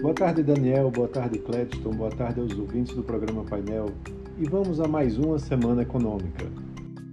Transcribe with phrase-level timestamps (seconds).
[0.00, 0.90] Boa tarde, Daniel.
[0.90, 1.90] Boa tarde, Clédson.
[1.90, 3.90] Boa tarde aos ouvintes do programa Painel.
[4.38, 6.46] E vamos a mais uma semana econômica.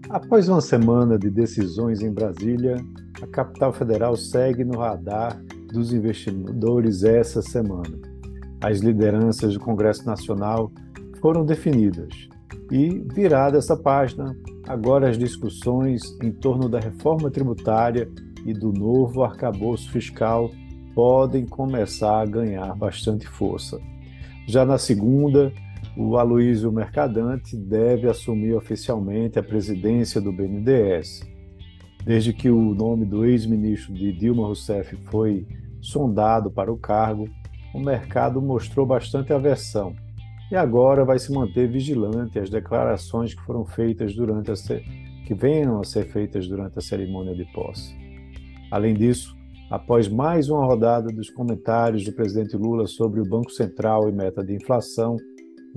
[0.09, 2.77] Após uma semana de decisões em Brasília,
[3.21, 5.37] a capital federal segue no radar
[5.73, 7.99] dos investidores essa semana.
[8.61, 10.71] As lideranças do Congresso Nacional
[11.19, 12.29] foram definidas
[12.71, 14.33] e, virada essa página,
[14.65, 18.09] agora as discussões em torno da reforma tributária
[18.45, 20.49] e do novo arcabouço fiscal
[20.97, 23.79] podem começar a ganhar bastante força.
[24.47, 25.53] Já na segunda,
[25.95, 31.21] o Aloysio Mercadante deve assumir oficialmente a presidência do BNDES.
[32.03, 35.45] Desde que o nome do ex-ministro de Dilma Rousseff foi
[35.79, 37.29] sondado para o cargo,
[37.75, 39.95] o mercado mostrou bastante aversão
[40.51, 44.55] e agora vai se manter vigilante às declarações que foram feitas durante a
[45.27, 47.95] que venham a ser feitas durante a cerimônia de posse.
[48.71, 49.37] Além disso,
[49.69, 54.43] após mais uma rodada dos comentários do presidente Lula sobre o Banco Central e meta
[54.43, 55.17] de inflação,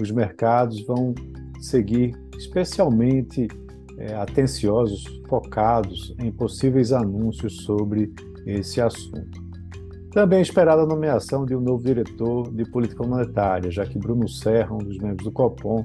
[0.00, 1.14] os mercados vão
[1.60, 3.48] seguir especialmente
[3.98, 8.12] é, atenciosos, focados em possíveis anúncios sobre
[8.47, 9.41] esse assunto.
[10.12, 14.75] Também esperada a nomeação de um novo diretor de política monetária, já que Bruno Serra,
[14.75, 15.84] um dos membros do Copom,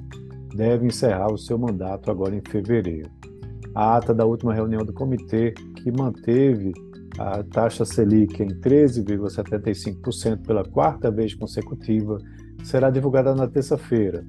[0.55, 3.09] deve encerrar o seu mandato agora em fevereiro.
[3.75, 6.71] A ata da última reunião do comitê, que manteve
[7.17, 12.17] a taxa Selic em 13,75% pela quarta vez consecutiva,
[12.63, 14.25] será divulgada na terça-feira.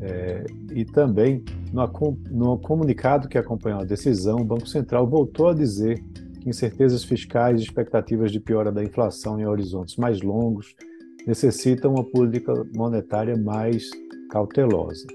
[0.00, 1.88] É, e também, no,
[2.30, 6.02] no comunicado que acompanhou a decisão, o Banco Central voltou a dizer
[6.44, 10.74] incertezas fiscais e expectativas de piora da inflação em horizontes mais longos
[11.26, 13.88] necessitam uma política monetária mais
[14.30, 15.06] cautelosa.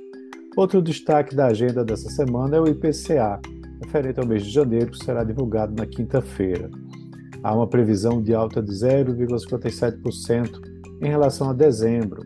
[0.55, 3.39] Outro destaque da agenda dessa semana é o IPCA,
[3.83, 6.69] referente ao mês de janeiro, que será divulgado na quinta-feira.
[7.43, 10.59] Há uma previsão de alta de 0,57%
[11.01, 12.21] em relação a dezembro,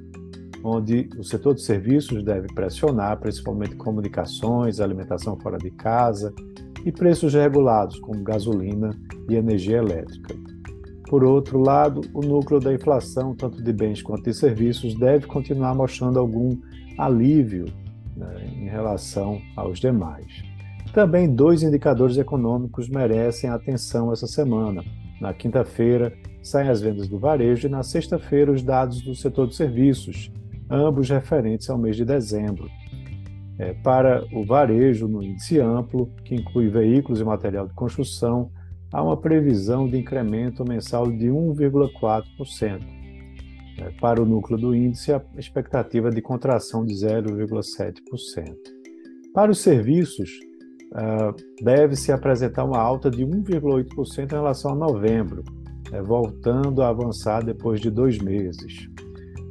[0.63, 6.33] onde o setor de serviços deve pressionar, principalmente comunicações, alimentação fora de casa
[6.85, 8.97] e preços regulados, como gasolina
[9.29, 10.35] e energia elétrica.
[11.09, 15.75] Por outro lado, o núcleo da inflação, tanto de bens quanto de serviços, deve continuar
[15.75, 16.57] mostrando algum
[16.97, 17.65] alívio
[18.15, 20.50] né, em relação aos demais.
[20.93, 24.83] Também dois indicadores econômicos merecem atenção essa semana.
[25.19, 29.55] Na quinta-feira, saem as vendas do varejo e na sexta-feira, os dados do setor de
[29.55, 30.31] serviços,
[30.69, 32.69] ambos referentes ao mês de dezembro
[33.61, 38.51] é, para o varejo no índice amplo, que inclui veículos e material de construção,
[38.91, 42.81] há uma previsão de incremento mensal de 1,4%.
[43.77, 48.55] É, para o núcleo do índice, a expectativa de contração de 0,7%.
[49.31, 50.31] Para os serviços,
[51.61, 55.43] deve-se apresentar uma alta de 1,8% em relação a novembro,
[55.91, 58.89] é, voltando a avançar depois de dois meses.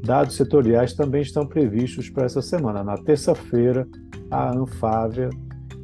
[0.02, 2.82] Dados setoriais também estão previstos para essa semana.
[2.82, 3.86] Na terça-feira,
[4.30, 5.28] a Anfávia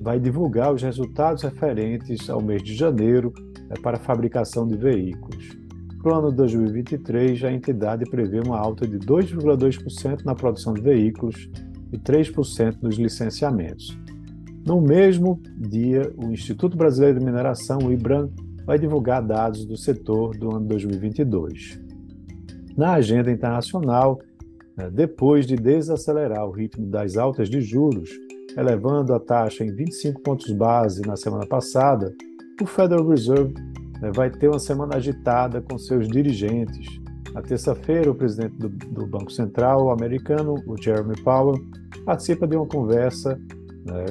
[0.01, 3.33] vai divulgar os resultados referentes ao mês de janeiro
[3.69, 5.57] né, para a fabricação de veículos.
[6.03, 11.51] Para o ano 2023, a entidade prevê uma alta de 2,2% na produção de veículos
[11.93, 13.99] e 3% nos licenciamentos.
[14.67, 18.29] No mesmo dia, o Instituto Brasileiro de Mineração, o IBRAM,
[18.65, 21.81] vai divulgar dados do setor do ano 2022.
[22.77, 24.21] Na agenda internacional,
[24.77, 28.11] né, depois de desacelerar o ritmo das altas de juros,
[28.57, 32.13] elevando a taxa em 25 pontos base na semana passada,
[32.61, 33.55] o Federal Reserve
[34.01, 36.89] né, vai ter uma semana agitada com seus dirigentes.
[37.33, 41.55] Na terça-feira, o presidente do, Banco Central americano, o Jeremy Powell,
[42.05, 43.39] participa de uma conversa
[43.85, 44.05] né,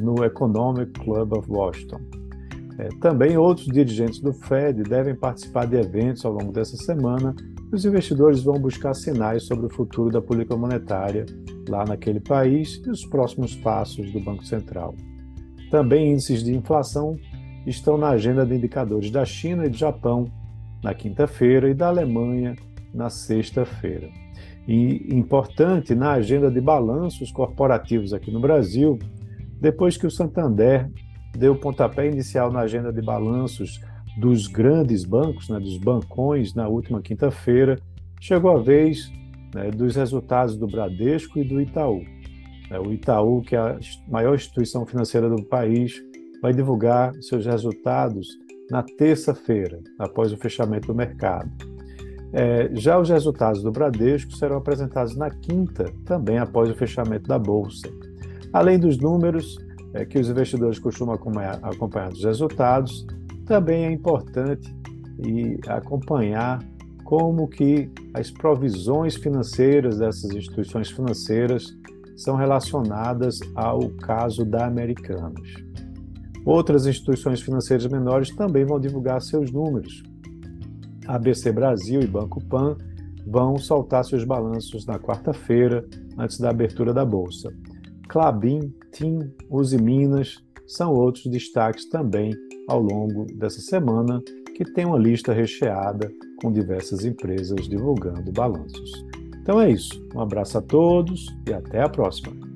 [0.00, 2.00] no Economic Club of Washington.
[2.78, 7.34] É, também outros dirigentes do Fed devem participar de eventos ao longo dessa semana
[7.70, 11.26] os investidores vão buscar sinais sobre o futuro da política monetária
[11.68, 14.94] lá naquele país e os próximos passos do Banco Central.
[15.70, 17.16] Também índices de inflação
[17.66, 20.32] estão na agenda de indicadores da China e do Japão
[20.82, 22.56] na quinta-feira e da Alemanha
[22.94, 24.08] na sexta-feira.
[24.66, 28.98] E importante na agenda de balanços corporativos aqui no Brasil,
[29.60, 30.90] depois que o Santander
[31.36, 33.80] deu o pontapé inicial na agenda de balanços
[34.18, 37.78] dos grandes bancos, né, dos bancões, na última quinta-feira,
[38.20, 39.10] chegou a vez
[39.54, 42.02] né, dos resultados do Bradesco e do Itaú.
[42.70, 43.78] É, o Itaú, que é a
[44.08, 46.02] maior instituição financeira do país,
[46.42, 48.28] vai divulgar seus resultados
[48.70, 51.50] na terça-feira, após o fechamento do mercado.
[52.32, 57.38] É, já os resultados do Bradesco serão apresentados na quinta, também após o fechamento da
[57.38, 57.88] Bolsa.
[58.52, 59.58] Além dos números
[59.94, 63.06] é, que os investidores costumam acompanhar, acompanhar dos resultados,
[63.46, 64.74] também é importante
[65.26, 66.58] e acompanhar
[67.04, 71.74] como que as provisões financeiras dessas instituições financeiras
[72.16, 75.48] são relacionadas ao caso da Americanas.
[76.44, 80.02] Outras instituições financeiras menores também vão divulgar seus números.
[81.06, 82.76] ABC Brasil e Banco Pan
[83.26, 85.84] vão soltar seus balanços na quarta-feira,
[86.18, 87.52] antes da abertura da bolsa.
[88.08, 92.34] Clabin, TIM, Uzi Minas são outros destaques também
[92.68, 94.22] ao longo dessa semana,
[94.56, 96.10] que tem uma lista recheada
[96.42, 98.90] com diversas empresas divulgando balanços.
[99.40, 100.06] Então é isso.
[100.14, 102.47] Um abraço a todos e até a próxima.